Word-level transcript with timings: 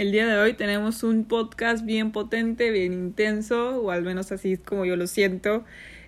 El 0.00 0.12
día 0.12 0.26
de 0.26 0.38
hoy 0.38 0.54
tenemos 0.54 1.02
un 1.02 1.26
podcast 1.26 1.84
bien 1.84 2.10
potente, 2.10 2.70
bien 2.70 2.94
intenso, 2.94 3.82
o 3.82 3.90
al 3.90 4.02
menos 4.02 4.32
así 4.32 4.54
es 4.54 4.58
como 4.58 4.86
yo 4.86 4.96
lo 4.96 5.06
siento, 5.06 5.62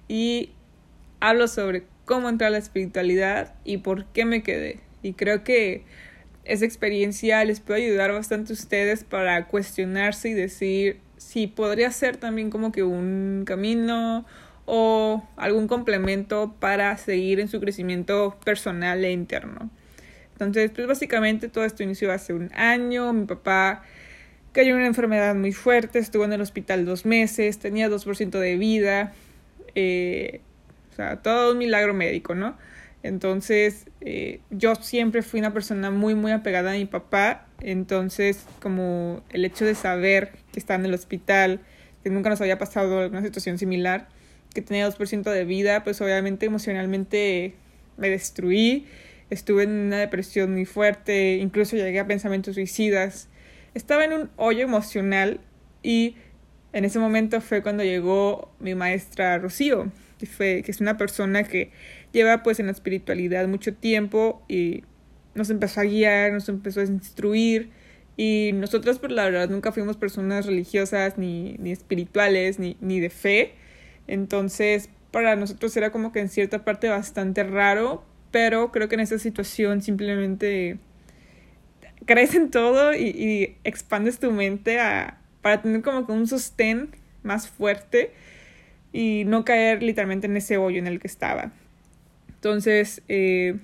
y 0.08 0.53
hablo 1.21 1.47
sobre 1.47 1.84
cómo 2.07 2.31
entrar 2.31 2.49
a 2.49 2.52
la 2.52 2.57
espiritualidad 2.57 3.52
y 3.67 3.76
por 3.76 4.07
qué 4.07 4.25
me 4.25 4.42
quedé. 4.42 4.81
Y 5.02 5.13
creo 5.13 5.44
que 5.44 5.84
esa 6.44 6.65
experiencia 6.65 7.44
les 7.44 7.60
puede 7.60 7.84
ayudar 7.84 8.12
bastante 8.12 8.55
a 8.55 8.57
ustedes 8.57 9.05
para 9.05 9.47
cuestionarse 9.49 10.31
y 10.31 10.33
decir 10.33 10.99
si 11.19 11.47
podría 11.47 11.91
ser 11.91 12.17
también 12.17 12.49
como 12.49 12.73
que 12.73 12.85
un 12.85 13.43
camino 13.45 14.25
o 14.65 15.23
algún 15.37 15.69
complemento 15.69 16.57
para 16.61 16.97
seguir 16.97 17.41
en 17.41 17.49
su 17.49 17.61
crecimiento 17.61 18.39
personal 18.43 19.05
e 19.05 19.13
interno. 19.13 19.69
Entonces, 20.33 20.71
pues 20.75 20.87
básicamente 20.87 21.49
todo 21.49 21.64
esto 21.64 21.83
inició 21.83 22.12
hace 22.12 22.32
un 22.32 22.51
año. 22.55 23.12
Mi 23.12 23.27
papá 23.27 23.82
cayó 24.53 24.71
en 24.71 24.77
una 24.77 24.87
enfermedad 24.87 25.35
muy 25.35 25.53
fuerte, 25.53 25.99
estuvo 25.99 26.25
en 26.25 26.32
el 26.32 26.41
hospital 26.41 26.85
dos 26.85 27.07
meses, 27.07 27.58
tenía 27.58 27.89
2% 27.89 28.39
de 28.39 28.57
vida. 28.57 29.13
Eh, 29.75 30.41
o 30.91 30.95
sea, 30.95 31.22
todo 31.22 31.53
un 31.53 31.58
milagro 31.58 31.95
médico, 31.95 32.34
¿no? 32.34 32.56
Entonces, 33.02 33.86
eh, 34.00 34.41
yo 34.50 34.74
siempre 34.77 35.22
fui 35.22 35.41
una 35.41 35.52
persona 35.52 35.91
muy, 35.91 36.14
muy 36.14 36.33
apegada 36.33 36.72
a 36.72 36.74
mi 36.74 36.84
papá. 36.84 37.46
Entonces, 37.60 38.46
como 38.60 39.22
el 39.30 39.44
hecho 39.44 39.64
de 39.64 39.74
saber 39.74 40.33
que 40.52 40.60
está 40.60 40.74
en 40.74 40.84
el 40.84 40.94
hospital, 40.94 41.60
que 42.02 42.10
nunca 42.10 42.30
nos 42.30 42.41
había 42.41 42.58
pasado 42.58 43.08
una 43.08 43.22
situación 43.22 43.58
similar, 43.58 44.08
que 44.55 44.62
tenía 44.62 44.86
2% 44.88 45.30
de 45.30 45.44
vida, 45.44 45.83
pues 45.83 46.00
obviamente 46.00 46.46
emocionalmente 46.46 47.55
me 47.96 48.10
destruí, 48.10 48.86
estuve 49.32 49.64
en 49.64 49.70
una 49.70 49.98
depresión 49.98 50.52
muy 50.52 50.64
fuerte, 50.64 51.36
incluso 51.36 51.77
llegué 51.77 52.00
a 52.00 52.06
pensamientos 52.06 52.54
suicidas. 52.54 53.28
Estaba 53.74 54.05
en 54.05 54.12
un 54.12 54.30
hoyo 54.36 54.62
emocional 54.62 55.41
y 55.82 56.16
en 56.72 56.84
ese 56.84 56.98
momento 56.98 57.41
fue 57.41 57.62
cuando 57.62 57.83
llegó 57.83 58.53
mi 58.60 58.75
maestra 58.75 59.38
Rocío, 59.38 59.91
que, 60.19 60.27
fue, 60.27 60.62
que 60.64 60.70
es 60.70 60.80
una 60.80 60.97
persona 60.97 61.44
que 61.44 61.70
lleva 62.12 62.42
pues 62.42 62.60
en 62.60 62.66
la 62.66 62.72
espiritualidad 62.72 63.48
mucho 63.48 63.75
tiempo 63.75 64.42
y 64.48 64.84
nos 65.34 65.50
empezó 65.50 65.80
a 65.80 65.84
guiar, 65.84 66.33
nos 66.33 66.48
empezó 66.48 66.80
a 66.80 66.84
instruir 66.84 67.70
y 68.16 68.50
nosotros 68.55 68.98
por 68.98 69.08
pues, 69.08 69.16
la 69.16 69.25
verdad 69.25 69.48
nunca 69.48 69.72
fuimos 69.72 69.97
personas 69.97 70.47
religiosas 70.47 71.16
ni, 71.16 71.56
ni 71.58 71.72
espirituales 71.72 72.58
ni, 72.58 72.77
ni 72.80 73.00
de 73.00 73.10
fe 73.10 73.55
entonces, 74.06 74.88
para 75.10 75.36
nosotros 75.36 75.77
era 75.77 75.91
como 75.91 76.12
que 76.12 76.20
en 76.20 76.28
cierta 76.28 76.64
parte 76.64 76.88
bastante 76.88 77.44
raro, 77.44 78.05
pero 78.33 78.72
creo 78.72 78.88
que 78.88 78.97
en 78.97 79.02
esa 79.02 79.19
situación 79.19 79.83
simplemente 79.83 80.78
crees 82.06 82.34
en 82.34 82.50
todo 82.50 82.94
y, 82.94 83.56
expandes 83.62 84.19
tu 84.19 84.33
mente 84.33 84.80
a, 84.80 85.19
para 85.41 85.62
tener 85.62 85.83
como 85.83 86.06
que 86.06 86.12
un 86.12 86.27
sostén 86.27 86.91
más 87.22 87.48
fuerte 87.48 88.12
y 88.92 89.22
no 89.27 89.44
caer 89.44 89.83
literalmente 89.83 90.27
en 90.27 90.36
ese 90.36 90.56
hoyo 90.56 90.78
en 90.78 90.88
el 90.88 90.98
que 90.98 91.06
estaba. 91.06 91.53
Entonces, 92.28 93.03
eh, 93.08 93.56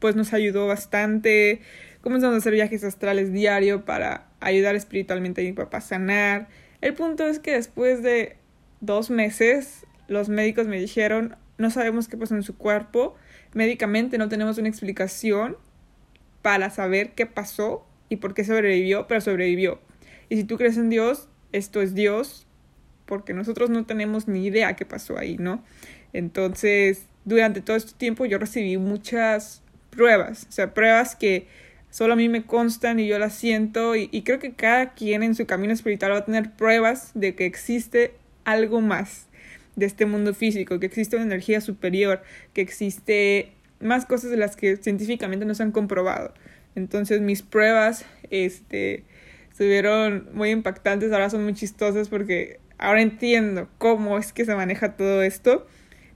pues 0.00 0.16
nos 0.16 0.34
ayudó 0.34 0.66
bastante. 0.66 1.62
Comenzamos 2.02 2.34
a 2.34 2.38
hacer 2.38 2.52
viajes 2.52 2.84
astrales 2.84 3.32
diario 3.32 3.84
para 3.84 4.26
ayudar 4.40 4.74
espiritualmente 4.74 5.40
a 5.40 5.44
mi 5.44 5.52
papá 5.52 5.78
a 5.78 5.80
sanar. 5.80 6.48
El 6.80 6.94
punto 6.94 7.26
es 7.26 7.38
que 7.38 7.52
después 7.52 8.02
de 8.02 8.36
dos 8.80 9.10
meses 9.10 9.86
los 10.06 10.28
médicos 10.28 10.66
me 10.66 10.78
dijeron, 10.78 11.36
no 11.56 11.70
sabemos 11.70 12.08
qué 12.08 12.16
pasó 12.16 12.34
en 12.34 12.42
su 12.42 12.56
cuerpo, 12.56 13.16
médicamente 13.54 14.18
no 14.18 14.28
tenemos 14.28 14.58
una 14.58 14.68
explicación 14.68 15.56
para 16.42 16.70
saber 16.70 17.12
qué 17.12 17.26
pasó 17.26 17.86
y 18.08 18.16
por 18.16 18.34
qué 18.34 18.44
sobrevivió, 18.44 19.06
pero 19.06 19.20
sobrevivió. 19.20 19.80
Y 20.28 20.36
si 20.36 20.44
tú 20.44 20.56
crees 20.56 20.76
en 20.76 20.90
Dios, 20.90 21.28
esto 21.52 21.82
es 21.82 21.94
Dios, 21.94 22.46
porque 23.06 23.34
nosotros 23.34 23.70
no 23.70 23.86
tenemos 23.86 24.28
ni 24.28 24.46
idea 24.46 24.76
qué 24.76 24.84
pasó 24.84 25.18
ahí, 25.18 25.36
¿no? 25.38 25.64
Entonces, 26.12 27.06
durante 27.24 27.60
todo 27.60 27.76
este 27.76 27.92
tiempo 27.94 28.26
yo 28.26 28.38
recibí 28.38 28.76
muchas 28.76 29.62
pruebas, 29.90 30.46
o 30.48 30.52
sea, 30.52 30.74
pruebas 30.74 31.16
que 31.16 31.46
solo 31.90 32.12
a 32.12 32.16
mí 32.16 32.28
me 32.28 32.44
constan 32.44 33.00
y 33.00 33.06
yo 33.06 33.18
las 33.18 33.34
siento 33.34 33.96
y, 33.96 34.08
y 34.12 34.22
creo 34.22 34.38
que 34.38 34.52
cada 34.52 34.94
quien 34.94 35.22
en 35.22 35.34
su 35.34 35.46
camino 35.46 35.72
espiritual 35.72 36.12
va 36.12 36.18
a 36.18 36.24
tener 36.24 36.52
pruebas 36.52 37.10
de 37.14 37.34
que 37.34 37.46
existe 37.46 38.14
algo 38.44 38.80
más 38.80 39.28
de 39.78 39.86
este 39.86 40.06
mundo 40.06 40.34
físico, 40.34 40.80
que 40.80 40.86
existe 40.86 41.16
una 41.16 41.24
energía 41.24 41.60
superior, 41.60 42.22
que 42.52 42.60
existe 42.60 43.52
más 43.80 44.06
cosas 44.06 44.30
de 44.30 44.36
las 44.36 44.56
que 44.56 44.76
científicamente 44.76 45.44
no 45.44 45.54
se 45.54 45.62
han 45.62 45.72
comprobado. 45.72 46.34
Entonces 46.74 47.20
mis 47.20 47.42
pruebas 47.42 48.04
este, 48.30 49.04
estuvieron 49.50 50.28
muy 50.32 50.50
impactantes, 50.50 51.12
ahora 51.12 51.30
son 51.30 51.44
muy 51.44 51.54
chistosas 51.54 52.08
porque 52.08 52.58
ahora 52.76 53.02
entiendo 53.02 53.68
cómo 53.78 54.18
es 54.18 54.32
que 54.32 54.44
se 54.44 54.54
maneja 54.54 54.96
todo 54.96 55.22
esto. 55.22 55.66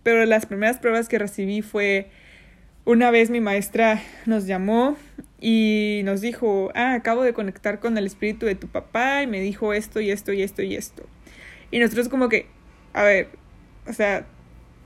Pero 0.02 0.24
las 0.26 0.46
primeras 0.46 0.78
pruebas 0.78 1.08
que 1.08 1.18
recibí 1.18 1.62
fue 1.62 2.08
una 2.84 3.12
vez 3.12 3.30
mi 3.30 3.40
maestra 3.40 4.02
nos 4.26 4.46
llamó 4.46 4.96
y 5.40 6.02
nos 6.04 6.20
dijo, 6.20 6.72
ah, 6.74 6.94
acabo 6.94 7.22
de 7.22 7.32
conectar 7.32 7.78
con 7.78 7.96
el 7.96 8.06
espíritu 8.06 8.46
de 8.46 8.56
tu 8.56 8.66
papá 8.66 9.22
y 9.22 9.28
me 9.28 9.40
dijo 9.40 9.72
esto 9.72 10.00
y 10.00 10.10
esto 10.10 10.32
y 10.32 10.42
esto 10.42 10.62
y 10.62 10.74
esto. 10.74 11.04
Y 11.70 11.78
nosotros 11.78 12.08
como 12.08 12.28
que, 12.28 12.46
a 12.92 13.04
ver, 13.04 13.28
o 13.86 13.92
sea, 13.92 14.26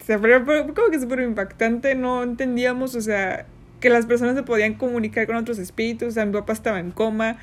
se 0.04 0.18
fue 0.18 0.44
como 0.44 0.90
que 0.90 1.00
súper 1.00 1.20
impactante, 1.20 1.94
no 1.94 2.22
entendíamos, 2.22 2.94
o 2.94 3.00
sea, 3.00 3.46
que 3.80 3.90
las 3.90 4.06
personas 4.06 4.36
se 4.36 4.42
podían 4.42 4.74
comunicar 4.74 5.26
con 5.26 5.36
otros 5.36 5.58
espíritus, 5.58 6.08
o 6.08 6.10
sea, 6.12 6.26
mi 6.26 6.32
papá 6.32 6.52
estaba 6.52 6.78
en 6.78 6.90
coma, 6.92 7.38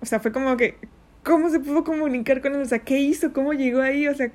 o 0.00 0.06
sea, 0.06 0.20
fue 0.20 0.32
como 0.32 0.56
que, 0.56 0.76
¿cómo 1.22 1.50
se 1.50 1.60
pudo 1.60 1.84
comunicar 1.84 2.40
con 2.40 2.54
él? 2.54 2.62
O 2.62 2.64
sea, 2.64 2.78
¿qué 2.78 2.98
hizo? 2.98 3.32
¿Cómo 3.32 3.52
llegó 3.52 3.82
ahí? 3.82 4.08
O 4.08 4.14
sea, 4.14 4.30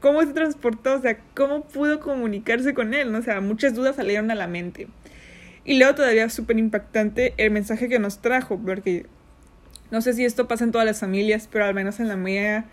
¿cómo 0.00 0.22
se 0.22 0.32
transportó? 0.32 0.94
O 0.94 1.00
sea, 1.00 1.18
¿cómo 1.34 1.64
pudo 1.64 2.00
comunicarse 2.00 2.74
con 2.74 2.94
él? 2.94 3.14
O 3.14 3.22
sea, 3.22 3.40
muchas 3.40 3.74
dudas 3.74 3.96
salieron 3.96 4.30
a 4.30 4.34
la 4.34 4.46
mente. 4.46 4.88
Y 5.64 5.78
luego 5.78 5.94
todavía 5.94 6.28
súper 6.28 6.58
impactante 6.58 7.34
el 7.38 7.50
mensaje 7.50 7.88
que 7.88 7.98
nos 7.98 8.20
trajo, 8.20 8.58
porque 8.58 9.06
no 9.90 10.00
sé 10.00 10.12
si 10.12 10.24
esto 10.24 10.48
pasa 10.48 10.64
en 10.64 10.72
todas 10.72 10.86
las 10.86 11.00
familias, 11.00 11.48
pero 11.50 11.64
al 11.64 11.74
menos 11.74 12.00
en 12.00 12.08
la 12.08 12.16
mía 12.16 12.66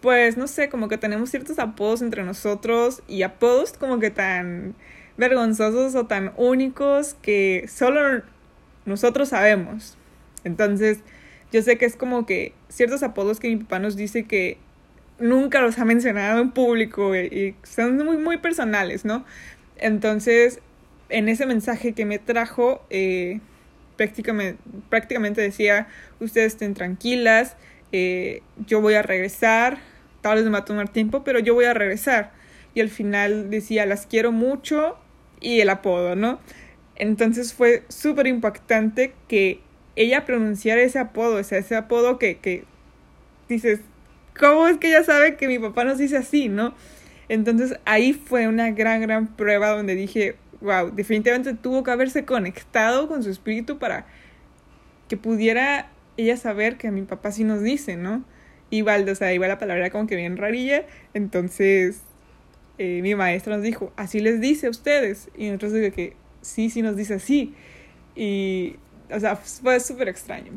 pues 0.00 0.36
no 0.36 0.46
sé, 0.46 0.68
como 0.68 0.88
que 0.88 0.98
tenemos 0.98 1.30
ciertos 1.30 1.58
apodos 1.58 2.02
entre 2.02 2.24
nosotros 2.24 3.02
y 3.08 3.22
apodos 3.22 3.72
como 3.72 3.98
que 3.98 4.10
tan 4.10 4.74
vergonzosos 5.16 5.94
o 5.94 6.06
tan 6.06 6.32
únicos 6.36 7.14
que 7.20 7.66
solo 7.68 8.22
nosotros 8.86 9.30
sabemos. 9.30 9.96
Entonces, 10.44 11.00
yo 11.52 11.62
sé 11.62 11.78
que 11.78 11.86
es 11.86 11.96
como 11.96 12.26
que 12.26 12.52
ciertos 12.68 13.02
apodos 13.02 13.40
que 13.40 13.48
mi 13.48 13.56
papá 13.56 13.78
nos 13.78 13.96
dice 13.96 14.24
que 14.24 14.58
nunca 15.18 15.60
los 15.60 15.78
ha 15.78 15.84
mencionado 15.84 16.40
en 16.40 16.50
público 16.52 17.16
y, 17.16 17.56
son 17.64 17.96
muy, 17.96 18.16
muy 18.16 18.38
personales, 18.38 19.04
¿no? 19.04 19.24
Entonces, 19.76 20.60
en 21.08 21.28
ese 21.28 21.46
mensaje 21.46 21.92
que 21.92 22.04
me 22.04 22.18
trajo, 22.18 22.84
eh, 22.90 23.40
prácticamente, 23.96 24.60
prácticamente 24.88 25.40
decía, 25.40 25.88
ustedes 26.20 26.52
estén 26.52 26.74
tranquilas, 26.74 27.56
eh, 27.92 28.42
yo 28.66 28.80
voy 28.80 28.94
a 28.94 29.02
regresar, 29.02 29.78
tal 30.20 30.36
vez 30.36 30.44
me 30.44 30.50
va 30.50 30.58
a 30.58 30.64
tomar 30.64 30.88
tiempo, 30.88 31.24
pero 31.24 31.38
yo 31.38 31.54
voy 31.54 31.64
a 31.64 31.74
regresar. 31.74 32.32
Y 32.74 32.80
al 32.80 32.90
final 32.90 33.50
decía, 33.50 33.86
las 33.86 34.06
quiero 34.06 34.32
mucho 34.32 34.96
y 35.40 35.60
el 35.60 35.70
apodo, 35.70 36.16
¿no? 36.16 36.38
Entonces 36.96 37.54
fue 37.54 37.84
súper 37.88 38.26
impactante 38.26 39.14
que 39.28 39.60
ella 39.96 40.24
pronunciara 40.24 40.80
ese 40.82 40.98
apodo, 40.98 41.36
o 41.36 41.44
sea, 41.44 41.58
ese 41.58 41.76
apodo 41.76 42.18
que, 42.18 42.38
que 42.38 42.64
dices, 43.48 43.80
¿cómo 44.38 44.68
es 44.68 44.78
que 44.78 44.88
ella 44.88 45.04
sabe 45.04 45.36
que 45.36 45.48
mi 45.48 45.58
papá 45.58 45.84
nos 45.84 45.98
dice 45.98 46.16
así, 46.16 46.48
no? 46.48 46.74
Entonces 47.28 47.78
ahí 47.84 48.12
fue 48.12 48.48
una 48.48 48.70
gran, 48.70 49.00
gran 49.00 49.26
prueba 49.28 49.70
donde 49.70 49.94
dije, 49.94 50.36
wow, 50.60 50.90
definitivamente 50.90 51.54
tuvo 51.54 51.82
que 51.82 51.90
haberse 51.90 52.24
conectado 52.24 53.08
con 53.08 53.22
su 53.22 53.30
espíritu 53.30 53.78
para 53.78 54.06
que 55.08 55.16
pudiera 55.16 55.90
ella 56.18 56.36
saber 56.36 56.76
que 56.76 56.90
mi 56.90 57.02
papá 57.02 57.32
sí 57.32 57.44
nos 57.44 57.62
dice, 57.62 57.96
¿no? 57.96 58.24
Igual, 58.70 59.08
o 59.08 59.14
sea, 59.14 59.32
igual 59.32 59.48
la 59.48 59.58
palabra 59.58 59.88
como 59.88 60.06
que 60.06 60.16
bien 60.16 60.36
rarilla, 60.36 60.84
entonces 61.14 62.02
eh, 62.76 63.00
mi 63.02 63.14
maestra 63.14 63.54
nos 63.56 63.62
dijo, 63.62 63.92
así 63.96 64.20
les 64.20 64.40
dice 64.40 64.66
a 64.66 64.70
ustedes, 64.70 65.30
y 65.36 65.46
nosotros 65.46 65.72
dije 65.72 65.92
que 65.92 66.16
sí, 66.42 66.68
sí 66.68 66.82
nos 66.82 66.96
dice 66.96 67.14
así, 67.14 67.54
y, 68.14 68.76
o 69.10 69.18
sea, 69.18 69.36
fue 69.36 69.80
súper 69.80 70.08
extraño. 70.08 70.52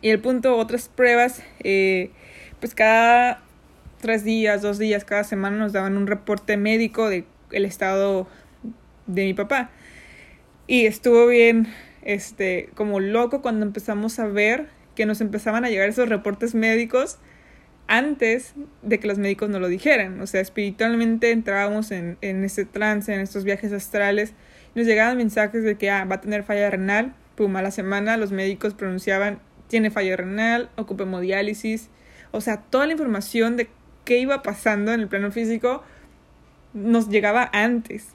Y 0.00 0.10
el 0.10 0.20
punto, 0.20 0.56
otras 0.56 0.88
pruebas, 0.88 1.42
eh, 1.64 2.10
pues 2.60 2.74
cada 2.74 3.42
tres 4.00 4.22
días, 4.22 4.60
dos 4.60 4.78
días, 4.78 5.04
cada 5.04 5.24
semana 5.24 5.56
nos 5.56 5.72
daban 5.72 5.96
un 5.96 6.06
reporte 6.06 6.58
médico 6.58 7.08
del 7.08 7.24
el 7.52 7.64
estado 7.64 8.26
de 9.06 9.24
mi 9.24 9.34
papá. 9.34 9.70
Y 10.66 10.86
estuvo 10.86 11.26
bien 11.26 11.68
este, 12.04 12.70
como 12.74 13.00
loco 13.00 13.42
cuando 13.42 13.66
empezamos 13.66 14.18
a 14.18 14.26
ver 14.26 14.68
que 14.94 15.06
nos 15.06 15.20
empezaban 15.20 15.64
a 15.64 15.70
llegar 15.70 15.88
esos 15.88 16.08
reportes 16.08 16.54
médicos 16.54 17.18
antes 17.86 18.54
de 18.82 19.00
que 19.00 19.08
los 19.08 19.18
médicos 19.18 19.50
nos 19.50 19.60
lo 19.60 19.68
dijeran. 19.68 20.20
O 20.20 20.26
sea, 20.26 20.40
espiritualmente 20.40 21.30
entrábamos 21.32 21.90
en, 21.90 22.16
en 22.20 22.44
ese 22.44 22.64
trance, 22.64 23.12
en 23.12 23.20
estos 23.20 23.44
viajes 23.44 23.72
astrales. 23.72 24.32
Nos 24.74 24.86
llegaban 24.86 25.16
mensajes 25.16 25.64
de 25.64 25.76
que 25.76 25.90
ah, 25.90 26.04
va 26.04 26.16
a 26.16 26.20
tener 26.20 26.44
falla 26.44 26.70
renal. 26.70 27.14
Pum, 27.34 27.56
a 27.56 27.62
la 27.62 27.70
semana 27.70 28.16
los 28.16 28.30
médicos 28.30 28.74
pronunciaban 28.74 29.40
tiene 29.68 29.90
falla 29.90 30.16
renal, 30.16 30.70
ocupa 30.76 31.04
hemodiálisis. 31.04 31.88
O 32.30 32.40
sea, 32.40 32.58
toda 32.58 32.86
la 32.86 32.92
información 32.92 33.56
de 33.56 33.68
qué 34.04 34.18
iba 34.18 34.42
pasando 34.42 34.92
en 34.92 35.00
el 35.00 35.08
plano 35.08 35.30
físico 35.30 35.82
nos 36.74 37.08
llegaba 37.08 37.50
antes. 37.52 38.08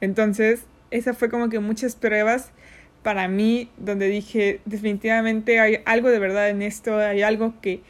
Entonces, 0.00 0.64
esa 0.90 1.14
fue 1.14 1.30
como 1.30 1.48
que 1.48 1.58
muchas 1.60 1.96
pruebas 1.96 2.50
para 3.02 3.28
mí 3.28 3.70
donde 3.78 4.08
dije, 4.08 4.60
definitivamente 4.64 5.58
hay 5.60 5.78
algo 5.84 6.10
de 6.10 6.18
verdad 6.18 6.50
en 6.50 6.62
esto, 6.62 6.96
hay 6.98 7.22
algo 7.22 7.54
que 7.60 7.80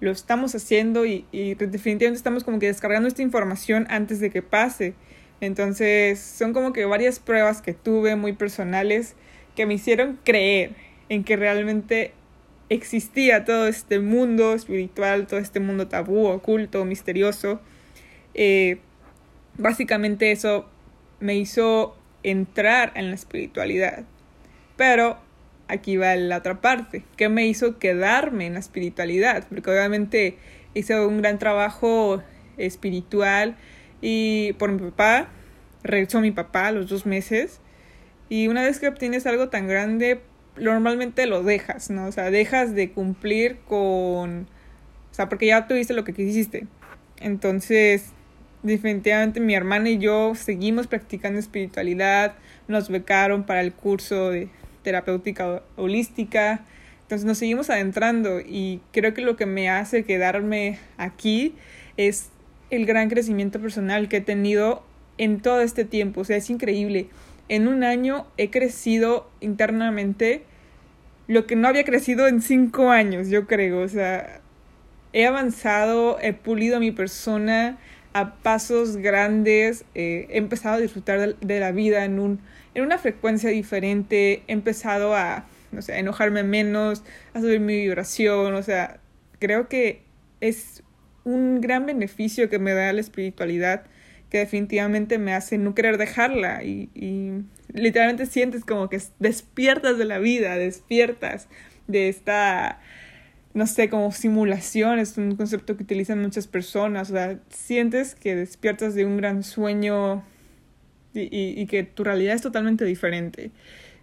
lo 0.00 0.10
estamos 0.10 0.54
haciendo 0.54 1.06
y, 1.06 1.24
y 1.32 1.54
definitivamente 1.54 2.16
estamos 2.16 2.44
como 2.44 2.58
que 2.58 2.66
descargando 2.66 3.08
esta 3.08 3.22
información 3.22 3.86
antes 3.88 4.20
de 4.20 4.30
que 4.30 4.42
pase. 4.42 4.94
Entonces, 5.40 6.18
son 6.18 6.52
como 6.52 6.72
que 6.72 6.84
varias 6.86 7.18
pruebas 7.18 7.62
que 7.62 7.74
tuve 7.74 8.16
muy 8.16 8.32
personales 8.32 9.14
que 9.54 9.66
me 9.66 9.74
hicieron 9.74 10.18
creer 10.24 10.72
en 11.08 11.24
que 11.24 11.36
realmente 11.36 12.12
existía 12.68 13.44
todo 13.44 13.66
este 13.68 14.00
mundo 14.00 14.54
espiritual, 14.54 15.26
todo 15.26 15.40
este 15.40 15.60
mundo 15.60 15.88
tabú, 15.88 16.26
oculto, 16.26 16.84
misterioso. 16.84 17.60
Eh, 18.34 18.78
básicamente 19.56 20.32
eso 20.32 20.68
me 21.20 21.36
hizo 21.36 21.96
entrar 22.22 22.92
en 22.94 23.10
la 23.10 23.14
espiritualidad. 23.14 24.04
Pero 24.76 25.18
aquí 25.68 25.96
va 25.96 26.14
la 26.16 26.38
otra 26.38 26.60
parte, 26.60 27.04
¿qué 27.16 27.28
me 27.28 27.46
hizo 27.46 27.78
quedarme 27.78 28.46
en 28.46 28.54
la 28.54 28.60
espiritualidad? 28.60 29.46
Porque 29.48 29.70
obviamente 29.70 30.38
hice 30.74 30.98
un 31.00 31.18
gran 31.18 31.38
trabajo 31.38 32.22
espiritual 32.56 33.56
y 34.00 34.52
por 34.54 34.70
mi 34.72 34.90
papá, 34.90 35.28
regresó 35.82 36.20
mi 36.20 36.30
papá 36.30 36.68
a 36.68 36.72
los 36.72 36.88
dos 36.88 37.06
meses 37.06 37.60
y 38.28 38.48
una 38.48 38.62
vez 38.62 38.78
que 38.78 38.88
obtienes 38.88 39.26
algo 39.26 39.48
tan 39.48 39.68
grande, 39.68 40.20
normalmente 40.56 41.26
lo 41.26 41.42
dejas, 41.42 41.90
¿no? 41.90 42.06
O 42.06 42.12
sea, 42.12 42.30
dejas 42.30 42.74
de 42.74 42.90
cumplir 42.90 43.58
con... 43.68 44.48
O 45.10 45.14
sea, 45.16 45.28
porque 45.28 45.46
ya 45.46 45.66
tuviste 45.66 45.94
lo 45.94 46.04
que 46.04 46.12
quisiste. 46.12 46.66
Entonces, 47.20 48.12
definitivamente 48.62 49.40
mi 49.40 49.54
hermana 49.54 49.90
y 49.90 49.98
yo 49.98 50.34
seguimos 50.34 50.88
practicando 50.88 51.38
espiritualidad, 51.38 52.34
nos 52.68 52.88
becaron 52.90 53.44
para 53.44 53.60
el 53.60 53.72
curso 53.72 54.30
de 54.30 54.48
terapéutica 54.86 55.64
holística, 55.74 56.60
entonces 57.02 57.26
nos 57.26 57.38
seguimos 57.38 57.70
adentrando 57.70 58.38
y 58.38 58.80
creo 58.92 59.14
que 59.14 59.20
lo 59.20 59.34
que 59.34 59.44
me 59.44 59.68
hace 59.68 60.04
quedarme 60.04 60.78
aquí 60.96 61.56
es 61.96 62.28
el 62.70 62.86
gran 62.86 63.08
crecimiento 63.08 63.60
personal 63.60 64.08
que 64.08 64.18
he 64.18 64.20
tenido 64.20 64.84
en 65.18 65.40
todo 65.40 65.60
este 65.60 65.84
tiempo, 65.84 66.20
o 66.20 66.24
sea, 66.24 66.36
es 66.36 66.50
increíble. 66.50 67.08
En 67.48 67.66
un 67.66 67.82
año 67.82 68.28
he 68.36 68.50
crecido 68.50 69.28
internamente 69.40 70.44
lo 71.26 71.48
que 71.48 71.56
no 71.56 71.66
había 71.66 71.82
crecido 71.82 72.28
en 72.28 72.40
cinco 72.40 72.90
años, 72.90 73.28
yo 73.28 73.48
creo. 73.48 73.80
O 73.80 73.88
sea, 73.88 74.40
he 75.12 75.26
avanzado, 75.26 76.18
he 76.20 76.32
pulido 76.32 76.78
mi 76.78 76.92
persona 76.92 77.76
a 78.18 78.34
pasos 78.36 78.96
grandes, 78.96 79.84
eh, 79.94 80.26
he 80.30 80.38
empezado 80.38 80.76
a 80.76 80.80
disfrutar 80.80 81.36
de, 81.36 81.60
la 81.60 81.70
vida 81.70 82.06
en, 82.06 82.18
un, 82.18 82.40
en 82.74 82.82
una 82.82 82.96
frecuencia 82.96 83.50
diferente, 83.50 84.42
he 84.46 84.52
empezado 84.52 85.14
a, 85.14 85.44
no 85.70 85.82
sé, 85.82 85.92
a 85.92 85.98
enojarme 85.98 86.42
menos, 86.42 87.04
a 87.34 87.40
subir 87.40 87.60
mi 87.60 87.76
vibración, 87.76 88.54
o 88.54 88.62
sea, 88.62 89.00
creo 89.38 89.68
que 89.68 90.00
es 90.40 90.82
un 91.24 91.60
gran 91.60 91.84
beneficio 91.84 92.48
que 92.48 92.58
me 92.58 92.72
da 92.72 92.90
la 92.94 93.02
espiritualidad 93.02 93.84
que 94.30 94.38
definitivamente 94.38 95.18
me 95.18 95.34
hace 95.34 95.58
no 95.58 95.74
querer 95.74 95.98
dejarla 95.98 96.64
y, 96.64 96.88
y 96.94 97.44
literalmente 97.74 98.24
sientes 98.24 98.64
como 98.64 98.88
que 98.88 98.98
despiertas 99.18 99.98
de 99.98 100.06
la 100.06 100.18
vida, 100.18 100.56
despiertas 100.56 101.48
de 101.86 102.08
esta, 102.08 102.80
no 103.56 103.66
sé, 103.66 103.88
como 103.88 104.12
simulación, 104.12 104.98
es 104.98 105.16
un 105.16 105.34
concepto 105.34 105.78
que 105.78 105.84
utilizan 105.84 106.20
muchas 106.20 106.46
personas, 106.46 107.08
o 107.08 107.14
sea, 107.14 107.40
sientes 107.48 108.14
que 108.14 108.36
despiertas 108.36 108.94
de 108.94 109.06
un 109.06 109.16
gran 109.16 109.42
sueño 109.42 110.22
y, 111.14 111.30
y, 111.58 111.66
que 111.66 111.82
tu 111.82 112.04
realidad 112.04 112.34
es 112.34 112.42
totalmente 112.42 112.84
diferente. 112.84 113.52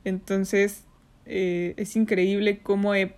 Entonces, 0.06 0.86
eh, 1.28 1.76
es 1.78 1.96
increíble 1.96 2.62
cómo 2.64 2.96
he 2.96 3.14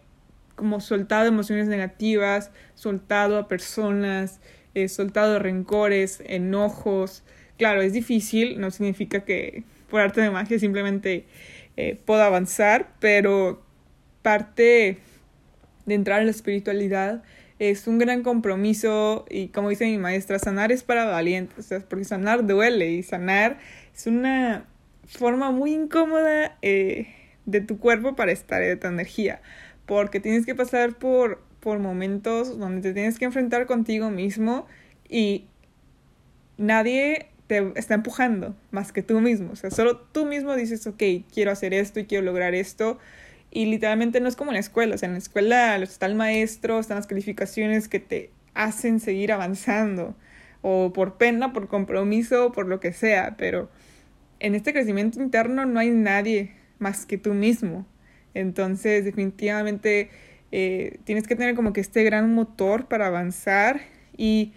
como 0.55 0.81
soltado 0.81 1.25
emociones 1.25 1.69
negativas, 1.69 2.51
soltado 2.73 3.37
a 3.37 3.47
personas, 3.47 4.41
he 4.73 4.89
soltado 4.89 5.39
rencores, 5.39 6.21
enojos. 6.25 7.23
Claro, 7.57 7.81
es 7.81 7.93
difícil, 7.93 8.59
no 8.59 8.71
significa 8.71 9.21
que 9.21 9.63
por 9.89 10.01
arte 10.01 10.19
de 10.19 10.31
magia 10.31 10.59
simplemente 10.59 11.27
eh, 11.77 11.97
pueda 12.05 12.25
avanzar, 12.25 12.93
pero 12.99 13.63
parte 14.21 14.97
de 15.85 15.95
entrar 15.95 16.19
en 16.19 16.25
la 16.25 16.31
espiritualidad 16.31 17.23
es 17.57 17.87
un 17.87 17.99
gran 17.99 18.21
compromiso 18.23 19.25
y 19.29 19.47
como 19.47 19.69
dice 19.69 19.85
mi 19.85 19.97
maestra, 19.97 20.39
sanar 20.39 20.71
es 20.71 20.83
para 20.83 21.05
valientes, 21.05 21.73
porque 21.87 22.03
sanar 22.03 22.45
duele 22.45 22.91
y 22.91 23.03
sanar 23.03 23.59
es 23.95 24.07
una 24.07 24.65
forma 25.05 25.51
muy 25.51 25.73
incómoda 25.73 26.57
eh, 26.61 27.07
de 27.45 27.61
tu 27.61 27.77
cuerpo 27.77 28.15
para 28.15 28.31
estar 28.31 28.61
de 28.61 28.75
tu 28.75 28.87
energía, 28.87 29.41
porque 29.85 30.19
tienes 30.19 30.45
que 30.45 30.55
pasar 30.55 30.97
por 30.97 31.45
por 31.65 31.79
momentos 31.79 32.59
donde 32.59 32.83
te 32.83 32.93
tienes 32.93 33.17
que 33.17 33.25
enfrentar 33.25 33.65
contigo 33.65 34.11
mismo 34.11 34.67
y 35.09 35.47
nadie 36.57 37.29
te 37.47 37.73
está 37.75 37.95
empujando 37.95 38.55
más 38.69 38.91
que 38.91 39.01
tú 39.01 39.19
mismo. 39.19 39.53
O 39.53 39.55
sea, 39.55 39.71
solo 39.71 39.97
tú 39.97 40.27
mismo 40.27 40.55
dices, 40.55 40.85
ok, 40.85 41.01
quiero 41.33 41.49
hacer 41.49 41.73
esto 41.73 41.99
y 41.99 42.05
quiero 42.05 42.23
lograr 42.23 42.53
esto. 42.53 42.99
Y 43.56 43.68
literalmente 43.68 44.19
no 44.19 44.28
es 44.28 44.36
como 44.36 44.52
en 44.52 44.56
la 44.56 44.60
escuela. 44.60 44.96
O 44.96 44.98
sea, 44.98 45.07
en 45.07 45.13
la 45.13 45.19
escuela 45.19 45.78
está 45.78 46.07
el 46.07 46.16
maestro, 46.16 46.78
están 46.78 46.98
las 46.98 47.07
calificaciones 47.07 47.88
que 47.88 48.02
te 48.02 48.30
hacen 48.54 49.00
seguir 49.00 49.31
avanzando. 49.31 50.13
O 50.62 50.92
por 50.92 51.16
pena, 51.18 51.54
por 51.54 51.69
compromiso, 51.69 52.52
por 52.52 52.68
lo 52.68 52.81
que 52.81 52.92
sea. 52.92 53.36
Pero 53.38 53.69
en 54.42 54.56
este 54.56 54.74
crecimiento 54.74 55.22
interno 55.24 55.66
no 55.66 55.80
hay 55.80 55.90
nadie 55.92 56.52
más 56.80 57.06
que 57.06 57.18
tú 57.18 57.34
mismo. 57.34 57.86
Entonces, 58.34 59.06
definitivamente 59.06 60.10
eh, 60.52 61.00
tienes 61.06 61.25
que 61.25 61.38
tener 61.38 61.56
como 61.56 61.72
que 61.72 61.80
este 61.80 62.04
gran 62.04 62.34
motor 62.34 62.90
para 62.90 63.07
avanzar 63.07 63.80
y 64.18 64.52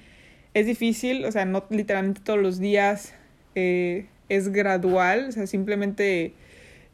es 0.54 0.66
difícil, 0.66 1.24
o 1.24 1.30
sea, 1.30 1.44
no 1.44 1.64
literalmente 1.70 2.20
todos 2.24 2.40
los 2.40 2.58
días 2.58 3.14
eh, 3.54 4.06
es 4.28 4.48
gradual, 4.48 5.26
o 5.28 5.32
sea, 5.32 5.46
simplemente 5.46 6.34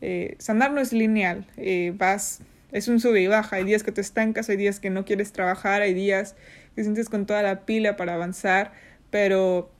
eh, 0.05 0.37
sanar 0.39 0.73
no 0.73 0.81
es 0.81 0.93
lineal, 0.93 1.47
vas, 1.95 2.41
es 2.73 2.89
un 2.89 3.01
sube 3.01 3.23
y 3.23 3.27
baja, 3.27 3.57
hay 3.57 3.65
días 3.65 3.83
que 3.83 3.93
te 3.93 4.01
estancas, 4.01 4.49
hay 4.49 4.57
días 4.57 4.81
que 4.81 4.91
no 4.91 5.05
quieres 5.05 5.33
trabajar, 5.33 5.83
hay 5.83 5.95
días 5.95 6.37
que 6.75 6.83
sientes 6.83 7.09
con 7.09 7.27
toda 7.27 7.43
la 7.43 7.65
pila 7.65 7.97
para 7.97 8.15
avanzar, 8.15 8.73
pero 9.11 9.71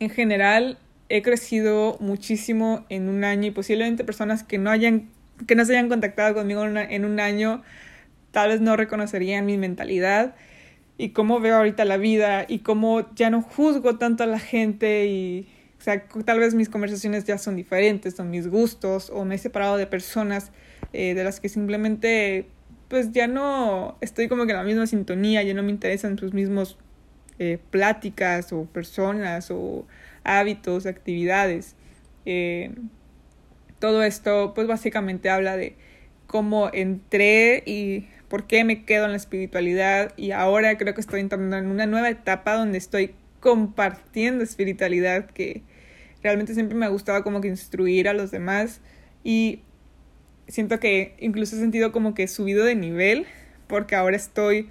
en 0.00 0.10
general 0.10 0.78
he 1.08 1.22
crecido 1.22 1.96
muchísimo 2.00 2.86
en 2.88 3.08
un 3.08 3.24
año 3.24 3.48
y 3.48 3.50
posiblemente 3.50 4.04
personas 4.04 4.42
que 4.42 4.58
no 4.58 4.70
hayan 4.70 5.10
que 5.46 5.54
no 5.56 5.64
se 5.64 5.72
hayan 5.72 5.88
contactado 5.88 6.34
conmigo 6.34 6.64
en 6.64 7.04
un 7.04 7.20
año 7.20 7.62
tal 8.30 8.50
vez 8.50 8.60
no 8.60 8.76
reconocerían 8.76 9.46
mi 9.46 9.56
mentalidad 9.56 10.34
y 10.96 11.10
cómo 11.10 11.40
veo 11.40 11.56
ahorita 11.56 11.84
la 11.84 11.96
vida 11.96 12.44
y 12.48 12.60
cómo 12.60 13.12
ya 13.14 13.30
no 13.30 13.42
juzgo 13.42 13.96
tanto 13.96 14.22
a 14.24 14.26
la 14.26 14.38
gente 14.38 15.06
y 15.06 15.48
o 15.84 15.90
sea, 15.92 16.02
tal 16.24 16.40
vez 16.40 16.54
mis 16.54 16.70
conversaciones 16.70 17.24
ya 17.24 17.36
son 17.36 17.56
diferentes, 17.56 18.14
son 18.14 18.30
mis 18.30 18.48
gustos 18.48 19.10
o 19.10 19.26
me 19.26 19.34
he 19.34 19.38
separado 19.38 19.76
de 19.76 19.86
personas 19.86 20.50
eh, 20.94 21.12
de 21.12 21.22
las 21.24 21.40
que 21.40 21.50
simplemente 21.50 22.46
pues 22.88 23.12
ya 23.12 23.26
no 23.26 23.98
estoy 24.00 24.28
como 24.28 24.46
que 24.46 24.52
en 24.52 24.56
la 24.56 24.64
misma 24.64 24.86
sintonía, 24.86 25.42
ya 25.42 25.52
no 25.52 25.62
me 25.62 25.68
interesan 25.68 26.16
sus 26.16 26.32
mismos 26.32 26.78
eh, 27.38 27.58
pláticas 27.70 28.50
o 28.54 28.64
personas 28.64 29.50
o 29.50 29.86
hábitos, 30.24 30.86
actividades. 30.86 31.76
Eh, 32.24 32.70
todo 33.78 34.04
esto 34.04 34.54
pues 34.54 34.66
básicamente 34.66 35.28
habla 35.28 35.58
de 35.58 35.76
cómo 36.26 36.70
entré 36.72 37.62
y 37.66 38.08
por 38.30 38.46
qué 38.46 38.64
me 38.64 38.86
quedo 38.86 39.04
en 39.04 39.10
la 39.10 39.18
espiritualidad 39.18 40.14
y 40.16 40.30
ahora 40.30 40.78
creo 40.78 40.94
que 40.94 41.02
estoy 41.02 41.20
entrando 41.20 41.58
en 41.58 41.66
una 41.66 41.84
nueva 41.84 42.08
etapa 42.08 42.54
donde 42.54 42.78
estoy 42.78 43.14
compartiendo 43.40 44.42
espiritualidad 44.42 45.26
que 45.26 45.62
realmente 46.24 46.54
siempre 46.54 46.76
me 46.76 46.86
ha 46.86 46.88
gustado 46.88 47.22
como 47.22 47.40
que 47.40 47.48
instruir 47.48 48.08
a 48.08 48.14
los 48.14 48.32
demás 48.32 48.80
y 49.22 49.60
siento 50.48 50.80
que 50.80 51.14
incluso 51.20 51.54
he 51.54 51.60
sentido 51.60 51.92
como 51.92 52.14
que 52.14 52.24
he 52.24 52.28
subido 52.28 52.64
de 52.64 52.74
nivel 52.74 53.26
porque 53.68 53.94
ahora 53.94 54.16
estoy 54.16 54.68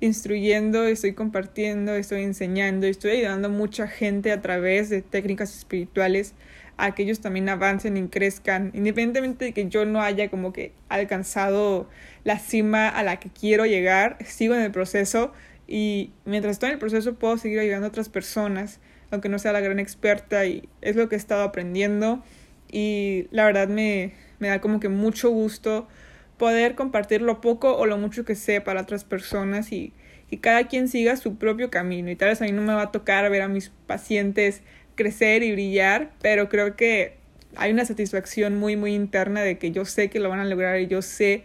instruyendo, 0.00 0.84
estoy 0.84 1.12
compartiendo, 1.12 1.94
estoy 1.94 2.22
enseñando, 2.22 2.86
estoy 2.86 3.12
ayudando 3.12 3.48
a 3.48 3.50
mucha 3.50 3.86
gente 3.86 4.32
a 4.32 4.40
través 4.40 4.88
de 4.88 5.02
técnicas 5.02 5.54
espirituales 5.54 6.34
a 6.76 6.94
que 6.94 7.04
ellos 7.04 7.20
también 7.20 7.48
avancen 7.48 7.96
y 7.96 8.08
crezcan, 8.08 8.70
independientemente 8.74 9.44
de 9.44 9.52
que 9.52 9.68
yo 9.68 9.84
no 9.84 10.00
haya 10.00 10.28
como 10.30 10.52
que 10.52 10.72
alcanzado 10.88 11.88
la 12.24 12.38
cima 12.38 12.88
a 12.88 13.02
la 13.02 13.20
que 13.20 13.28
quiero 13.28 13.66
llegar, 13.66 14.18
sigo 14.24 14.54
en 14.54 14.62
el 14.62 14.72
proceso 14.72 15.32
y 15.68 16.12
mientras 16.24 16.52
estoy 16.52 16.68
en 16.68 16.74
el 16.74 16.78
proceso 16.78 17.14
puedo 17.14 17.38
seguir 17.38 17.60
ayudando 17.60 17.86
a 17.86 17.90
otras 17.90 18.08
personas, 18.08 18.80
aunque 19.14 19.28
no 19.28 19.38
sea 19.38 19.52
la 19.52 19.60
gran 19.60 19.78
experta 19.78 20.46
y 20.46 20.68
es 20.82 20.96
lo 20.96 21.08
que 21.08 21.16
he 21.16 21.18
estado 21.18 21.42
aprendiendo 21.42 22.22
y 22.70 23.28
la 23.30 23.44
verdad 23.44 23.68
me, 23.68 24.12
me 24.38 24.48
da 24.48 24.60
como 24.60 24.80
que 24.80 24.88
mucho 24.88 25.30
gusto 25.30 25.88
poder 26.36 26.74
compartir 26.74 27.22
lo 27.22 27.40
poco 27.40 27.76
o 27.76 27.86
lo 27.86 27.96
mucho 27.98 28.24
que 28.24 28.34
sé 28.34 28.60
para 28.60 28.82
otras 28.82 29.04
personas 29.04 29.72
y 29.72 29.92
que 30.28 30.40
cada 30.40 30.66
quien 30.66 30.88
siga 30.88 31.16
su 31.16 31.36
propio 31.36 31.70
camino. 31.70 32.10
Y 32.10 32.16
tal 32.16 32.30
vez 32.30 32.42
a 32.42 32.44
mí 32.44 32.52
no 32.52 32.62
me 32.62 32.74
va 32.74 32.82
a 32.82 32.92
tocar 32.92 33.30
ver 33.30 33.42
a 33.42 33.48
mis 33.48 33.70
pacientes 33.86 34.62
crecer 34.96 35.42
y 35.42 35.52
brillar, 35.52 36.10
pero 36.20 36.48
creo 36.48 36.76
que 36.76 37.14
hay 37.56 37.72
una 37.72 37.84
satisfacción 37.84 38.58
muy, 38.58 38.76
muy 38.76 38.94
interna 38.94 39.42
de 39.42 39.58
que 39.58 39.70
yo 39.70 39.84
sé 39.84 40.10
que 40.10 40.20
lo 40.20 40.28
van 40.28 40.40
a 40.40 40.44
lograr 40.44 40.80
y 40.80 40.86
yo 40.86 41.02
sé 41.02 41.44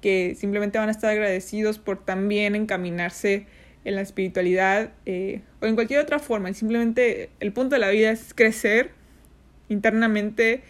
que 0.00 0.34
simplemente 0.34 0.78
van 0.78 0.88
a 0.88 0.92
estar 0.92 1.10
agradecidos 1.10 1.78
por 1.78 2.02
también 2.04 2.54
encaminarse 2.54 3.46
en 3.84 3.96
la 3.96 4.02
espiritualidad 4.02 4.92
eh, 5.06 5.40
o 5.60 5.66
en 5.66 5.74
cualquier 5.74 6.00
otra 6.00 6.18
forma. 6.18 6.52
Simplemente 6.52 7.30
el 7.40 7.52
punto 7.52 7.76
de 7.76 7.80
la 7.80 7.90
vida 7.90 8.10
es 8.10 8.34
crecer 8.34 8.90
internamente, 9.68 10.62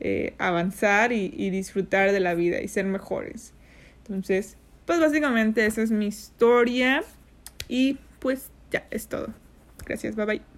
eh, 0.00 0.34
avanzar 0.38 1.12
y, 1.12 1.32
y 1.36 1.50
disfrutar 1.50 2.12
de 2.12 2.20
la 2.20 2.34
vida 2.34 2.60
y 2.60 2.68
ser 2.68 2.86
mejores. 2.86 3.52
Entonces, 3.98 4.56
pues 4.84 5.00
básicamente 5.00 5.66
esa 5.66 5.82
es 5.82 5.90
mi 5.90 6.06
historia 6.06 7.02
y 7.68 7.98
pues 8.18 8.50
ya 8.70 8.86
es 8.90 9.08
todo. 9.08 9.34
Gracias, 9.84 10.16
bye 10.16 10.26
bye. 10.26 10.55